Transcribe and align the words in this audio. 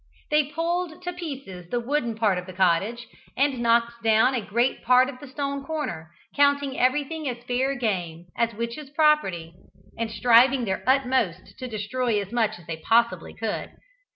They 0.31 0.45
pulled 0.49 1.03
to 1.03 1.13
pieces 1.13 1.69
the 1.69 1.79
wooden 1.79 2.15
part 2.15 2.39
of 2.39 2.47
the 2.47 2.53
cottage, 2.53 3.07
and 3.37 3.59
knocked 3.61 4.01
down 4.01 4.33
a 4.33 4.43
great 4.43 4.81
part 4.83 5.09
of 5.09 5.19
the 5.19 5.27
stone 5.27 5.63
corner, 5.63 6.09
counting 6.35 6.75
everything 6.75 7.29
as 7.29 7.43
fair 7.43 7.75
game, 7.75 8.25
as 8.35 8.55
witches' 8.55 8.89
property, 8.89 9.53
and 9.99 10.09
striving 10.09 10.65
their 10.65 10.83
utmost 10.87 11.55
to 11.59 11.67
destroy 11.67 12.19
as 12.19 12.31
much 12.31 12.57
as 12.57 12.65
they 12.65 12.77
possibly 12.77 13.35
could. 13.35 13.73